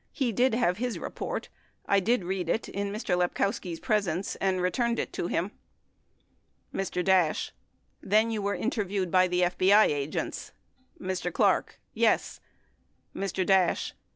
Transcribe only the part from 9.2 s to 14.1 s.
the FBI agents? Mr. Clark. Yes. Mr. Dash.